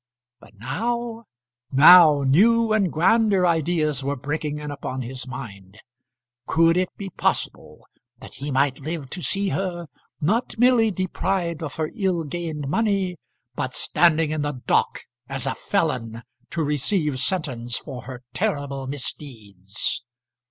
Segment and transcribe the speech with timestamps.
[0.39, 1.25] But now
[1.71, 5.79] now, new and grander ideas were breaking in upon his mind.
[6.47, 7.85] Could it be possible
[8.17, 9.85] that he might live to see her,
[10.19, 13.17] not merely deprived of her ill gained money,
[13.53, 20.01] but standing in the dock as a felon to receive sentence for her terrible misdeeds?